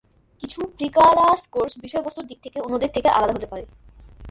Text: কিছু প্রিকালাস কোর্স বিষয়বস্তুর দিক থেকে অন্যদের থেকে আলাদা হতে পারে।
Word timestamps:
কিছু 0.41 0.59
প্রিকালাস 0.77 1.47
কোর্স 1.47 1.73
বিষয়বস্তুর 1.79 2.25
দিক 2.25 2.39
থেকে 2.41 2.57
অন্যদের 2.61 2.91
থেকে 2.93 3.09
আলাদা 3.09 3.33
হতে 3.33 3.45
পারে। 3.45 3.65